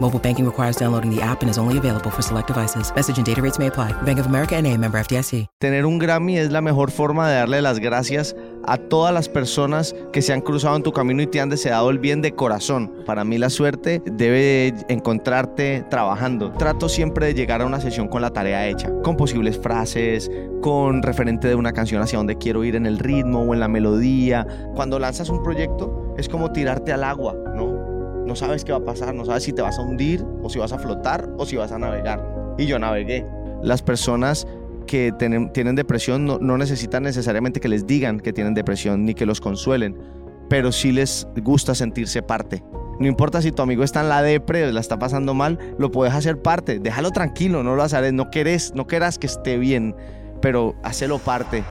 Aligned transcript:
Mobile 0.00 0.20
banking 0.20 0.44
requires 0.44 0.76
downloading 0.76 1.10
the 1.10 1.20
app 1.20 1.42
and 1.42 1.50
is 1.50 1.58
only 1.58 1.76
available 1.76 2.10
for 2.10 2.22
select 2.22 2.46
devices. 2.46 2.92
Message 2.94 3.18
and 3.18 3.26
data 3.26 3.42
rates 3.42 3.58
may 3.58 3.66
apply. 3.66 3.90
Bank 4.02 4.20
of 4.20 4.26
America 4.26 4.54
and 4.54 4.66
a 4.66 4.76
member 4.76 4.98
FDIC. 5.00 5.46
Tener 5.58 5.84
un 5.86 5.98
Grammy 5.98 6.38
es 6.38 6.52
la 6.52 6.60
mejor 6.60 6.92
forma 6.92 7.28
de 7.28 7.34
darle 7.34 7.60
las 7.62 7.80
gracias 7.80 8.36
a 8.64 8.76
todas 8.76 9.12
las 9.12 9.28
personas 9.28 9.96
que 10.12 10.22
se 10.22 10.32
han 10.32 10.40
cruzado 10.40 10.76
en 10.76 10.84
tu 10.84 10.92
camino 10.92 11.20
y 11.22 11.26
te 11.26 11.40
han 11.40 11.48
deseado 11.48 11.90
el 11.90 11.98
bien 11.98 12.22
de 12.22 12.32
corazón. 12.32 12.92
Para 13.06 13.24
mí 13.24 13.38
la 13.38 13.50
suerte 13.50 14.00
debe 14.04 14.74
encontrarte 14.88 15.84
trabajando. 15.90 16.52
Trato 16.52 16.88
siempre 16.88 17.26
de 17.26 17.34
llegar 17.34 17.62
a 17.62 17.66
una 17.66 17.80
sesión 17.80 18.06
con 18.06 18.22
la 18.22 18.30
tarea 18.30 18.68
hecha, 18.68 18.92
con 19.02 19.16
posibles 19.16 19.58
frases, 19.58 20.30
con 20.60 21.02
referente 21.02 21.48
de 21.48 21.56
una 21.56 21.72
canción 21.72 22.02
hacia 22.02 22.18
donde 22.18 22.36
quiero 22.36 22.62
ir 22.62 22.76
en 22.76 22.86
el 22.86 23.00
ritmo 23.00 23.42
o 23.42 23.52
en 23.52 23.60
la 23.60 23.68
melodía. 23.68 24.46
Cuando 24.76 25.00
lanzas 25.00 25.28
un 25.28 25.42
proyecto 25.42 26.14
es 26.16 26.28
como 26.28 26.52
tirarte 26.52 26.92
al 26.92 27.04
agua, 27.04 27.34
¿no? 27.54 27.67
No 28.28 28.36
sabes 28.36 28.62
qué 28.62 28.72
va 28.72 28.78
a 28.78 28.84
pasar, 28.84 29.14
no 29.14 29.24
sabes 29.24 29.44
si 29.44 29.54
te 29.54 29.62
vas 29.62 29.78
a 29.78 29.82
hundir 29.82 30.22
o 30.42 30.50
si 30.50 30.58
vas 30.58 30.70
a 30.72 30.78
flotar 30.78 31.30
o 31.38 31.46
si 31.46 31.56
vas 31.56 31.72
a 31.72 31.78
navegar. 31.78 32.22
Y 32.58 32.66
yo 32.66 32.78
navegué. 32.78 33.24
Las 33.62 33.80
personas 33.80 34.46
que 34.86 35.12
tienen, 35.18 35.74
depresión 35.74 36.26
no, 36.26 36.58
necesitan 36.58 37.04
necesariamente 37.04 37.58
que 37.58 37.68
les 37.68 37.86
digan 37.86 38.20
que 38.20 38.34
tienen 38.34 38.52
depresión 38.52 39.06
ni 39.06 39.14
que 39.14 39.24
los 39.24 39.40
consuelen, 39.40 39.96
pero 40.50 40.72
sí 40.72 40.92
les 40.92 41.26
gusta 41.42 41.74
sentirse 41.74 42.20
parte. 42.20 42.62
No 43.00 43.06
importa 43.06 43.40
si 43.40 43.50
tu 43.50 43.62
amigo 43.62 43.82
está 43.82 44.02
en 44.02 44.10
la 44.10 44.20
depre 44.20 44.70
la 44.72 44.80
está 44.80 44.98
pasando 44.98 45.32
mal, 45.32 45.58
lo 45.78 45.90
puedes 45.90 46.12
hacer 46.12 46.42
parte. 46.42 46.80
Déjalo 46.80 47.12
tranquilo, 47.12 47.62
no 47.62 47.76
lo 47.76 47.82
haces, 47.82 48.12
no 48.12 48.30
querés, 48.30 48.74
no 48.74 48.86
querás 48.86 49.18
que 49.18 49.26
esté 49.26 49.56
bien, 49.56 49.96
pero 50.42 50.74
hacelo 50.82 51.18
parte. 51.18 51.64